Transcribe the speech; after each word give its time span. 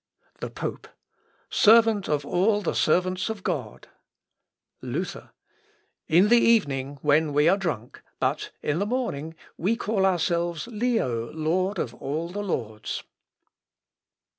The 0.39 0.49
Pope."... 0.49 0.87
Servant 1.51 2.09
of 2.09 2.25
all 2.25 2.61
the 2.63 2.73
servants 2.73 3.29
of 3.29 3.43
God...." 3.43 3.87
Luther. 4.81 5.29
"In 6.07 6.29
the 6.29 6.39
evening 6.39 6.97
when 7.03 7.33
we 7.33 7.47
are 7.47 7.55
drunk; 7.55 8.01
but 8.19 8.49
in 8.63 8.79
the 8.79 8.87
morning 8.87 9.35
we 9.59 9.75
call 9.75 10.03
ourselves 10.07 10.65
Leo 10.65 11.31
lord 11.33 11.77
of 11.77 11.93
all 11.93 12.29
the 12.29 12.41
lords." 12.41 13.03